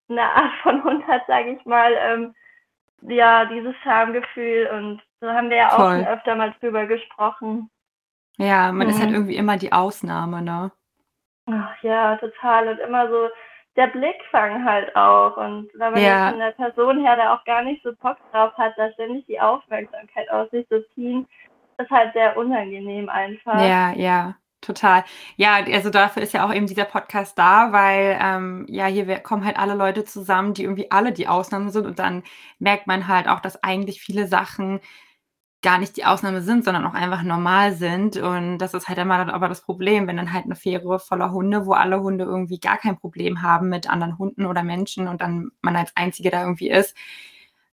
[0.09, 2.35] eine Art von Hund hat, sage ich mal, ähm,
[3.01, 7.69] ja, dieses Schamgefühl und so haben wir ja auch schon öfter mal drüber gesprochen.
[8.37, 8.93] Ja, man mhm.
[8.93, 9.15] ist halt mhm.
[9.15, 10.71] irgendwie immer die Ausnahme, ne?
[11.47, 12.69] Ach ja, total.
[12.69, 13.29] Und immer so
[13.75, 15.37] der Blickfang halt auch.
[15.37, 16.25] Und wenn man ja.
[16.25, 19.25] jetzt von der Person her da auch gar nicht so Bock drauf hat, da ständig
[19.25, 21.27] die Aufmerksamkeit auf sich zu ziehen,
[21.77, 23.59] ist halt sehr unangenehm einfach.
[23.61, 24.35] Ja, ja.
[24.61, 25.03] Total.
[25.37, 29.43] Ja, also dafür ist ja auch eben dieser Podcast da, weil ähm, ja, hier kommen
[29.43, 32.21] halt alle Leute zusammen, die irgendwie alle die Ausnahmen sind und dann
[32.59, 34.79] merkt man halt auch, dass eigentlich viele Sachen
[35.63, 38.17] gar nicht die Ausnahme sind, sondern auch einfach normal sind.
[38.17, 41.31] Und das ist halt immer dann aber das Problem, wenn dann halt eine Fähre voller
[41.31, 45.21] Hunde, wo alle Hunde irgendwie gar kein Problem haben mit anderen Hunden oder Menschen und
[45.21, 46.95] dann man als Einzige da irgendwie ist.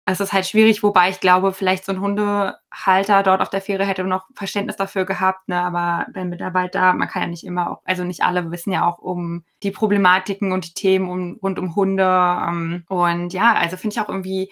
[0.08, 3.86] Es ist halt schwierig, wobei ich glaube, vielleicht so ein Hundehalter dort auf der Fähre
[3.86, 5.60] hätte noch Verständnis dafür gehabt, ne?
[5.60, 9.00] aber beim Mitarbeiter, man kann ja nicht immer, auch, also nicht alle wissen ja auch
[9.00, 12.04] um die Problematiken und die Themen um, rund um Hunde.
[12.04, 14.52] Ähm, und ja, also finde ich auch irgendwie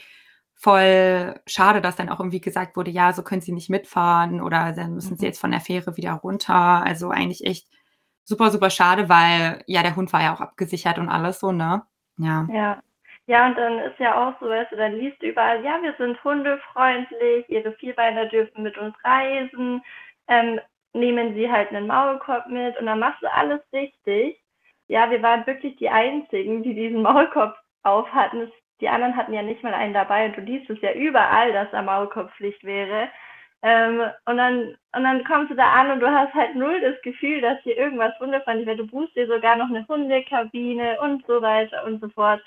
[0.55, 4.71] voll schade, dass dann auch irgendwie gesagt wurde, ja, so können sie nicht mitfahren oder
[4.71, 5.27] dann müssen sie mhm.
[5.27, 6.55] jetzt von der Fähre wieder runter.
[6.55, 7.67] Also eigentlich echt
[8.23, 11.83] super, super schade, weil ja, der Hund war ja auch abgesichert und alles so, ne?
[12.17, 12.47] Ja.
[12.51, 12.81] Ja.
[13.27, 15.93] Ja, und dann ist ja auch so, weißt du, dann liest du überall, ja, wir
[15.97, 19.81] sind hundefreundlich, ihre Vierbeiner dürfen mit uns reisen,
[20.27, 20.59] ähm,
[20.93, 24.39] nehmen sie halt einen Maulkorb mit und dann machst du alles richtig.
[24.89, 28.51] Ja, wir waren wirklich die Einzigen, die diesen Maulkorb auf hatten.
[28.81, 31.71] Die anderen hatten ja nicht mal einen dabei und du liest es ja überall, dass
[31.71, 33.07] da Maulkorbpflicht wäre.
[33.65, 37.01] Ähm, und dann und dann kommst du da an und du hast halt null das
[37.01, 38.77] Gefühl, dass hier irgendwas wunderfreundlich wäre.
[38.77, 42.41] Du buchst dir sogar noch eine Hundekabine und so weiter und so fort.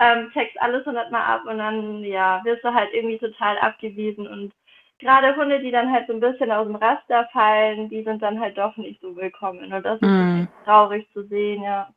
[0.00, 4.52] Ähm, checkst alles hundertmal ab und dann, ja, wirst du halt irgendwie total abgewiesen und
[4.98, 8.40] gerade Hunde, die dann halt so ein bisschen aus dem Raster fallen, die sind dann
[8.40, 9.72] halt doch nicht so willkommen.
[9.72, 10.48] Und das ist mm.
[10.64, 11.88] traurig zu sehen, ja.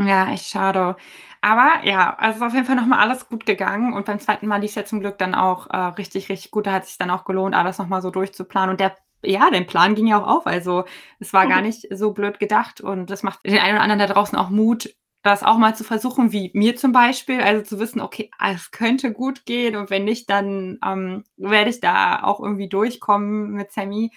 [0.00, 0.96] Ja, echt schade.
[1.42, 4.60] Aber ja, also ist auf jeden Fall nochmal alles gut gegangen und beim zweiten Mal
[4.60, 6.66] lief es ja zum Glück dann auch äh, richtig, richtig gut.
[6.66, 8.70] Da hat es sich dann auch gelohnt, alles nochmal so durchzuplanen.
[8.70, 10.46] Und der, ja, der Plan ging ja auch auf.
[10.46, 10.84] Also
[11.18, 14.06] es war gar nicht so blöd gedacht und das macht den einen oder anderen da
[14.06, 14.88] draußen auch Mut,
[15.22, 19.12] das auch mal zu versuchen, wie mir zum Beispiel, also zu wissen, okay, es könnte
[19.12, 24.10] gut gehen und wenn nicht, dann ähm, werde ich da auch irgendwie durchkommen mit Sammy.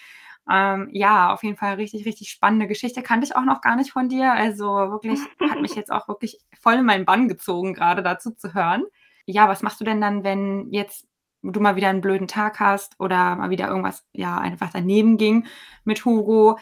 [0.50, 3.02] Ähm, ja, auf jeden Fall richtig, richtig spannende Geschichte.
[3.02, 4.34] Kannte ich auch noch gar nicht von dir.
[4.34, 8.54] Also wirklich, hat mich jetzt auch wirklich voll in meinen Bann gezogen, gerade dazu zu
[8.54, 8.84] hören.
[9.26, 11.08] Ja, was machst du denn dann, wenn jetzt
[11.44, 15.46] du mal wieder einen blöden Tag hast oder mal wieder irgendwas, ja, einfach daneben ging
[15.86, 16.58] mit Hugo?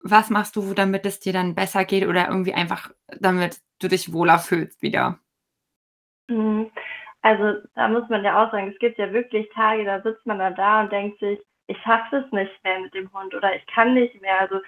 [0.00, 4.12] Was machst du, damit es dir dann besser geht oder irgendwie einfach, damit du dich
[4.12, 5.18] wohler fühlst wieder?
[6.28, 6.70] Mhm.
[7.22, 10.38] Also da muss man ja auch sagen, es gibt ja wirklich Tage, da sitzt man
[10.38, 13.66] dann da und denkt sich, ich schaffe es nicht mehr mit dem Hund oder ich
[13.66, 14.40] kann nicht mehr.
[14.40, 14.60] Also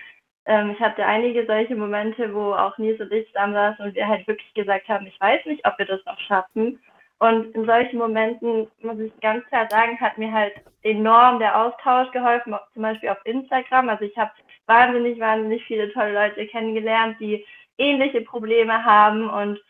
[0.46, 4.08] ähm, ich hatte einige solche Momente, wo auch Nils und ich zusammen saßen und wir
[4.08, 6.80] halt wirklich gesagt haben, ich weiß nicht, ob wir das noch schaffen.
[7.18, 12.10] Und in solchen Momenten, muss ich ganz klar sagen, hat mir halt enorm der Austausch
[12.12, 13.90] geholfen, zum Beispiel auf Instagram.
[13.90, 14.32] Also ich habe
[14.66, 17.44] wahnsinnig, wahnsinnig viele tolle Leute kennengelernt, die
[17.78, 19.60] ähnliche Probleme haben und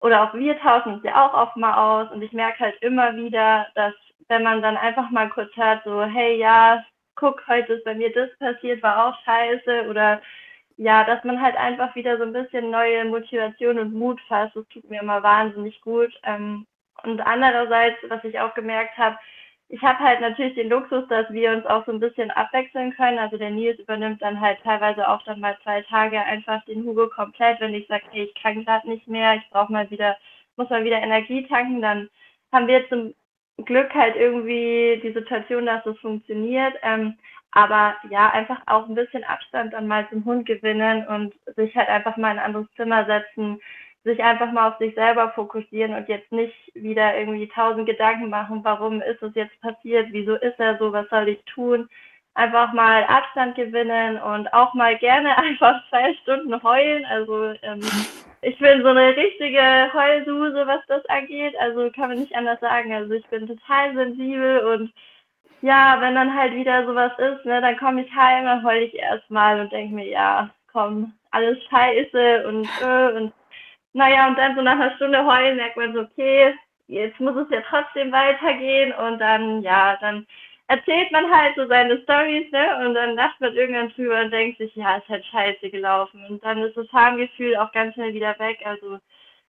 [0.00, 3.16] oder auch wir tauschen uns ja auch oft mal aus und ich merke halt immer
[3.16, 3.94] wieder, dass
[4.28, 8.12] wenn man dann einfach mal kurz hört, so, hey, ja, guck, heute ist bei mir
[8.12, 10.20] das passiert, war auch scheiße oder
[10.76, 14.68] ja, dass man halt einfach wieder so ein bisschen neue Motivation und Mut fasst, das
[14.68, 16.12] tut mir immer wahnsinnig gut.
[16.22, 16.66] Ähm,
[17.02, 19.16] und andererseits, was ich auch gemerkt habe,
[19.68, 23.18] ich habe halt natürlich den Luxus, dass wir uns auch so ein bisschen abwechseln können.
[23.18, 27.08] Also der Nils übernimmt dann halt teilweise auch dann mal zwei Tage einfach den Hugo
[27.08, 27.60] komplett.
[27.60, 30.16] Wenn ich sage, hey, ich kann gerade nicht mehr, ich brauche mal wieder,
[30.56, 32.08] muss mal wieder Energie tanken, dann
[32.52, 33.14] haben wir zum
[33.64, 36.74] Glück halt irgendwie die Situation, dass es funktioniert.
[36.82, 37.16] Ähm,
[37.50, 41.88] aber ja, einfach auch ein bisschen Abstand dann mal zum Hund gewinnen und sich halt
[41.88, 43.60] einfach mal in ein anderes Zimmer setzen,
[44.06, 48.60] sich einfach mal auf sich selber fokussieren und jetzt nicht wieder irgendwie tausend Gedanken machen,
[48.62, 51.88] warum ist es jetzt passiert, wieso ist er so, was soll ich tun.
[52.34, 57.04] Einfach mal Abstand gewinnen und auch mal gerne einfach zwei Stunden heulen.
[57.06, 57.80] Also ähm,
[58.42, 61.56] ich bin so eine richtige Heulsuse, was das angeht.
[61.58, 62.92] Also kann man nicht anders sagen.
[62.94, 64.92] Also ich bin total sensibel und
[65.62, 68.94] ja, wenn dann halt wieder sowas ist, ne, dann komme ich heim, dann heule ich
[68.94, 73.32] erstmal und denke mir, ja, komm, alles scheiße und äh, und
[73.96, 76.54] naja, und dann so nach einer Stunde heulen merkt man so, okay,
[76.86, 80.26] jetzt muss es ja trotzdem weitergehen und dann, ja, dann
[80.68, 82.86] erzählt man halt so seine Stories, ne?
[82.86, 86.22] Und dann lacht man irgendwann drüber und denkt sich, ja, ist halt scheiße gelaufen.
[86.28, 88.60] Und dann ist das Harmgefühl auch ganz schnell wieder weg.
[88.66, 88.98] Also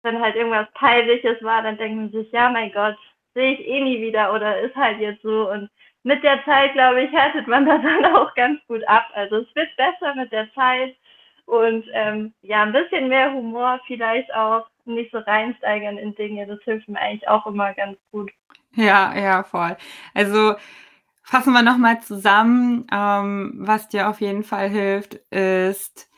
[0.03, 2.97] wenn halt irgendwas Peinliches war, dann denkt man sich, ja, mein Gott,
[3.35, 5.51] sehe ich eh nie wieder oder ist halt jetzt so.
[5.51, 5.71] Und
[6.03, 9.09] mit der Zeit, glaube ich, härtet man das dann auch ganz gut ab.
[9.15, 10.95] Also es wird besser mit der Zeit.
[11.47, 16.61] Und ähm, ja, ein bisschen mehr Humor vielleicht auch, nicht so reinsteigern in Dinge, das
[16.63, 18.31] hilft mir eigentlich auch immer ganz gut.
[18.75, 19.77] Ja, ja, voll.
[20.15, 20.55] Also
[21.29, 22.87] Fassen wir nochmal zusammen.
[22.93, 26.09] Ähm, was dir auf jeden Fall hilft, ist,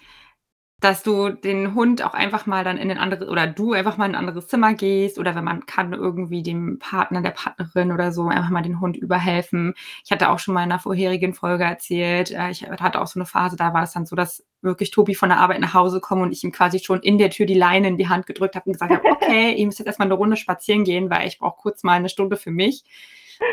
[0.81, 4.07] dass du den Hund auch einfach mal dann in ein anderes oder du einfach mal
[4.07, 8.12] in ein anderes Zimmer gehst oder wenn man kann, irgendwie dem Partner, der Partnerin oder
[8.12, 9.75] so einfach mal den Hund überhelfen.
[10.05, 13.19] Ich hatte auch schon mal in einer vorherigen Folge erzählt, äh, ich hatte auch so
[13.19, 16.01] eine Phase, da war es dann so, dass wirklich Tobi von der Arbeit nach Hause
[16.01, 18.55] kommt und ich ihm quasi schon in der Tür die Leine in die Hand gedrückt
[18.55, 21.38] habe und gesagt habe, okay, ihr müsst jetzt erstmal eine Runde spazieren gehen, weil ich
[21.38, 22.85] brauche kurz mal eine Stunde für mich.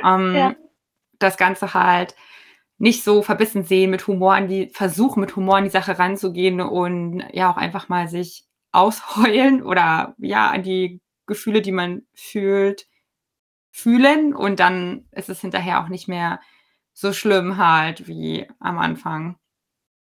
[0.04, 0.56] Ähm, ja
[1.20, 2.16] das Ganze halt
[2.78, 6.62] nicht so verbissen sehen, mit Humor an die, versuchen mit Humor an die Sache ranzugehen
[6.62, 12.86] und ja auch einfach mal sich ausheulen oder ja an die Gefühle, die man fühlt,
[13.72, 16.40] fühlen und dann ist es hinterher auch nicht mehr
[16.94, 19.38] so schlimm halt wie am Anfang.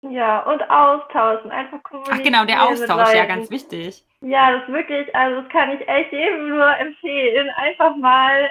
[0.01, 2.19] Ja, und austauschen, einfach kommunizieren.
[2.19, 4.05] Ach genau, der Austausch, ja, ganz wichtig.
[4.21, 7.49] Ja, das ist wirklich, also das kann ich echt jedem nur empfehlen.
[7.57, 8.49] Einfach mal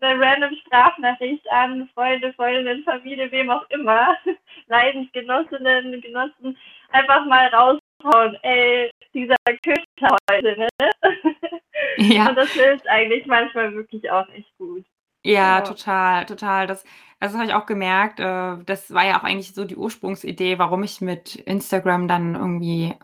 [0.00, 4.16] eine random Sprachnachricht an Freunde, Freundinnen, Familie, wem auch immer,
[4.68, 6.56] Leidensgenossinnen, Genossen,
[6.90, 10.68] einfach mal raushauen, ey, dieser Köter heute, ne?
[11.96, 12.28] Ja.
[12.28, 14.84] Und das hilft eigentlich manchmal wirklich auch echt gut.
[15.22, 15.60] Ja, ja.
[15.60, 16.66] total, total.
[16.66, 16.84] Das,
[17.20, 18.20] also das habe ich auch gemerkt.
[18.20, 22.94] Äh, das war ja auch eigentlich so die Ursprungsidee, warum ich mit Instagram dann irgendwie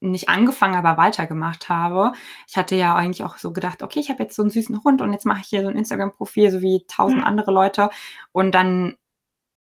[0.00, 2.12] nicht angefangen, aber weitergemacht habe.
[2.46, 5.02] Ich hatte ja eigentlich auch so gedacht, okay, ich habe jetzt so einen süßen Hund
[5.02, 7.26] und jetzt mache ich hier so ein Instagram-Profil, so wie tausend mhm.
[7.26, 7.90] andere Leute.
[8.32, 8.96] Und dann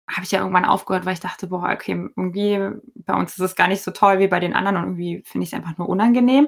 [0.08, 2.60] habe ich ja irgendwann aufgehört, weil ich dachte, boah, okay, irgendwie
[2.96, 5.46] bei uns ist es gar nicht so toll wie bei den anderen und irgendwie finde
[5.46, 6.48] ich es einfach nur unangenehm.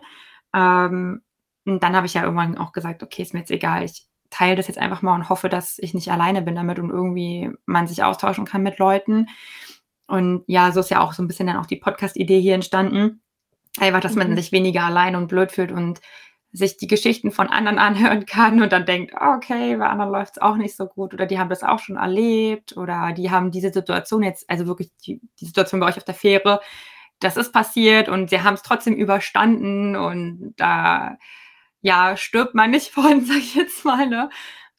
[0.53, 1.23] Ähm,
[1.65, 4.55] und dann habe ich ja irgendwann auch gesagt, okay, ist mir jetzt egal, ich teile
[4.55, 7.87] das jetzt einfach mal und hoffe, dass ich nicht alleine bin damit und irgendwie man
[7.87, 9.27] sich austauschen kann mit Leuten.
[10.07, 13.21] Und ja, so ist ja auch so ein bisschen dann auch die Podcast-Idee hier entstanden.
[13.79, 14.35] Einfach, dass man mhm.
[14.35, 16.01] sich weniger allein und blöd fühlt und
[16.51, 20.37] sich die Geschichten von anderen anhören kann und dann denkt, ah, okay, bei anderen läuft
[20.37, 23.51] es auch nicht so gut oder die haben das auch schon erlebt oder die haben
[23.51, 26.61] diese Situation jetzt, also wirklich die, die Situation bei euch auf der Fähre,
[27.19, 31.17] das ist passiert und sie haben es trotzdem überstanden und da
[31.87, 34.29] ja, stirbt man nicht von, sag ich jetzt mal, ne?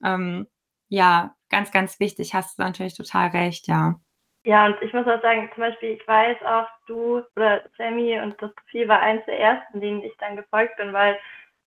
[0.05, 0.47] Ähm,
[0.89, 3.97] ja, ganz, ganz wichtig, hast du natürlich total recht, ja.
[4.45, 8.41] Ja, und ich muss auch sagen, zum Beispiel, ich weiß auch, du oder Sammy und
[8.41, 11.19] das Profil war eins der ersten, denen ich dann gefolgt bin, weil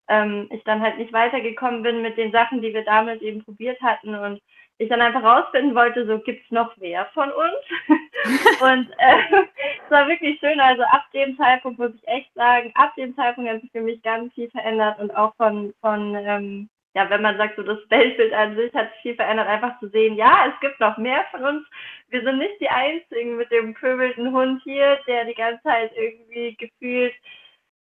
[0.08, 3.80] ähm, ich dann halt nicht weitergekommen bin mit den Sachen, die wir damals eben probiert
[3.82, 4.40] hatten und
[4.78, 7.88] ich dann einfach rausfinden wollte, so gibt's noch mehr von uns.
[8.60, 9.44] und äh,
[9.84, 10.58] es war wirklich schön.
[10.60, 14.02] Also ab dem Zeitpunkt muss ich echt sagen, ab dem Zeitpunkt hat sich für mich
[14.02, 18.32] ganz viel verändert und auch von, von ähm, ja, wenn man sagt, so das Weltbild
[18.32, 21.44] an sich hat sich viel verändert, einfach zu sehen, ja, es gibt noch mehr von
[21.44, 21.66] uns.
[22.08, 26.56] Wir sind nicht die Einzigen mit dem pöbelnden Hund hier, der die ganze Zeit irgendwie
[26.56, 27.14] gefühlt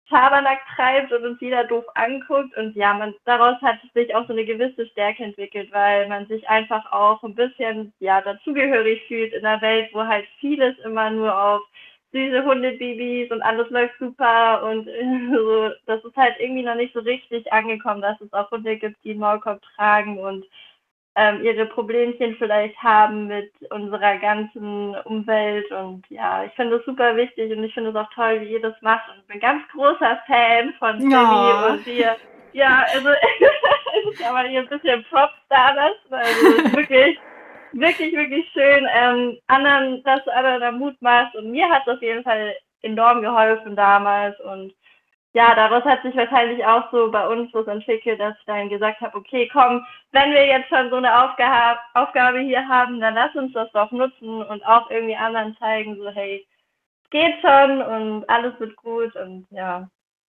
[0.08, 2.56] Schabernack treibt und uns jeder doof anguckt.
[2.56, 6.48] Und ja, man, daraus hat sich auch so eine gewisse Stärke entwickelt, weil man sich
[6.48, 11.36] einfach auch ein bisschen, ja, dazugehörig fühlt in einer Welt, wo halt vieles immer nur
[11.36, 11.62] auf
[12.12, 14.86] süße Hundebabys und alles läuft super und
[15.34, 19.02] so, das ist halt irgendwie noch nicht so richtig angekommen, dass es auch Hunde gibt,
[19.02, 20.44] die einen Maulkorb tragen und
[21.14, 25.70] ähm, ihre Problemchen vielleicht haben mit unserer ganzen Umwelt.
[25.70, 28.62] Und ja, ich finde es super wichtig und ich finde es auch toll, wie ihr
[28.62, 29.09] das macht.
[29.11, 31.66] Und ich bin ganz großer Fan von Sammy ja.
[31.66, 32.16] und dir.
[32.53, 33.09] Ja, also
[34.11, 35.96] ich kann mal hier ein bisschen Props da lassen.
[36.11, 37.18] Also wirklich,
[37.72, 41.35] wirklich, wirklich schön, ähm, anderen, dass du anderen da Mut machst.
[41.35, 44.38] Und mir hat es auf jeden Fall enorm geholfen damals.
[44.40, 44.72] Und
[45.34, 49.00] ja, daraus hat sich wahrscheinlich auch so bei uns was entwickelt, dass ich dann gesagt
[49.00, 53.34] habe, okay, komm, wenn wir jetzt schon so eine Aufgabe, Aufgabe hier haben, dann lass
[53.34, 56.46] uns das doch nutzen und auch irgendwie anderen zeigen, so hey,
[57.10, 59.88] geht schon und alles wird gut und ja.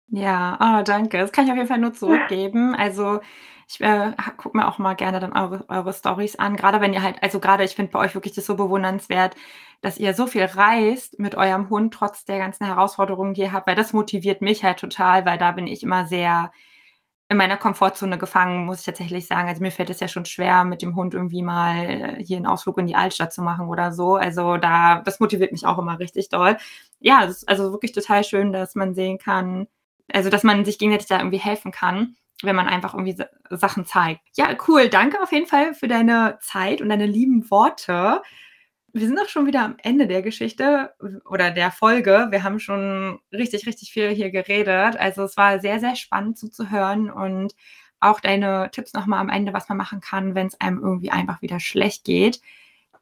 [0.10, 1.18] Ja, oh, danke.
[1.18, 2.74] Das kann ich auf jeden Fall nur zurückgeben.
[2.76, 3.20] Also
[3.70, 6.56] ich äh, gucke mir auch mal gerne dann eure, eure Stories an.
[6.56, 9.36] Gerade wenn ihr halt, also gerade ich finde bei euch wirklich das so bewundernswert,
[9.82, 13.68] dass ihr so viel reist mit eurem Hund trotz der ganzen Herausforderungen, die ihr habt,
[13.68, 16.52] weil das motiviert mich halt total, weil da bin ich immer sehr
[17.30, 19.50] in meiner Komfortzone gefangen, muss ich tatsächlich sagen.
[19.50, 22.46] Also mir fällt es ja schon schwer, mit dem Hund irgendwie mal äh, hier einen
[22.48, 24.16] Ausflug in die Altstadt zu machen oder so.
[24.16, 26.58] Also da, das motiviert mich auch immer richtig doll.
[27.00, 29.68] Ja, es ist also wirklich total schön, dass man sehen kann,
[30.14, 33.18] also dass man sich gegenseitig da irgendwie helfen kann wenn man einfach irgendwie
[33.50, 34.22] Sachen zeigt.
[34.36, 34.90] Ja, cool.
[34.90, 38.22] Danke auf jeden Fall für deine Zeit und deine lieben Worte.
[38.94, 40.94] Wir sind auch schon wieder am Ende der Geschichte
[41.30, 42.28] oder der Folge.
[42.30, 44.98] Wir haben schon richtig, richtig viel hier geredet.
[44.98, 47.54] Also es war sehr, sehr spannend zuzuhören und
[48.00, 51.42] auch deine Tipps nochmal am Ende, was man machen kann, wenn es einem irgendwie einfach
[51.42, 52.40] wieder schlecht geht.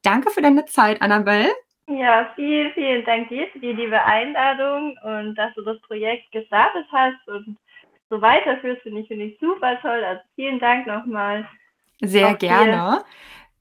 [0.04, 1.50] Danke für deine Zeit, Annabelle.
[1.88, 6.88] Ja, vielen, vielen Dank dir für die liebe Einladung und dass du das Projekt gestartet
[6.92, 7.58] hast und
[8.16, 10.04] so weiterführst, finde ich, finde ich super toll.
[10.04, 11.48] Also vielen Dank nochmal.
[12.02, 13.04] Sehr gerne.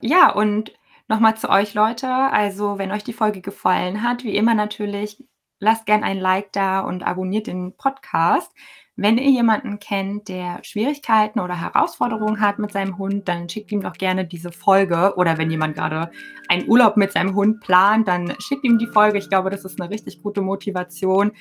[0.00, 0.10] Dir.
[0.10, 0.72] Ja, und
[1.08, 2.08] nochmal zu euch, Leute.
[2.08, 5.22] Also, wenn euch die Folge gefallen hat, wie immer natürlich,
[5.60, 8.52] lasst gern ein Like da und abonniert den Podcast.
[8.96, 13.82] Wenn ihr jemanden kennt, der Schwierigkeiten oder Herausforderungen hat mit seinem Hund, dann schickt ihm
[13.82, 15.14] doch gerne diese Folge.
[15.16, 16.12] Oder wenn jemand gerade
[16.48, 19.18] einen Urlaub mit seinem Hund plant, dann schickt ihm die Folge.
[19.18, 21.33] Ich glaube, das ist eine richtig gute Motivation,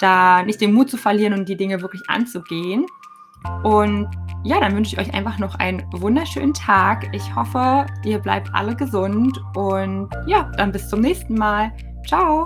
[0.00, 2.86] da nicht den Mut zu verlieren und die Dinge wirklich anzugehen.
[3.62, 4.08] Und
[4.44, 7.08] ja, dann wünsche ich euch einfach noch einen wunderschönen Tag.
[7.12, 11.72] Ich hoffe, ihr bleibt alle gesund und ja, dann bis zum nächsten Mal.
[12.06, 12.44] Ciao.